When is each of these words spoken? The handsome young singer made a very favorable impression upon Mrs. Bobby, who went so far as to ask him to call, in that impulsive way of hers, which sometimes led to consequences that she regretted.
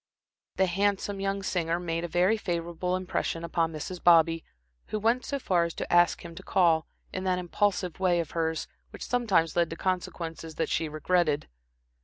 The 0.55 0.65
handsome 0.65 1.19
young 1.19 1.43
singer 1.43 1.79
made 1.79 2.03
a 2.03 2.07
very 2.07 2.35
favorable 2.35 2.95
impression 2.95 3.43
upon 3.43 3.71
Mrs. 3.71 4.03
Bobby, 4.03 4.43
who 4.87 4.97
went 4.99 5.25
so 5.25 5.37
far 5.37 5.63
as 5.65 5.75
to 5.75 5.93
ask 5.93 6.25
him 6.25 6.33
to 6.33 6.41
call, 6.41 6.87
in 7.13 7.23
that 7.25 7.37
impulsive 7.37 7.99
way 7.99 8.19
of 8.19 8.31
hers, 8.31 8.67
which 8.89 9.05
sometimes 9.05 9.55
led 9.55 9.69
to 9.69 9.75
consequences 9.75 10.55
that 10.55 10.69
she 10.69 10.89
regretted. 10.89 11.47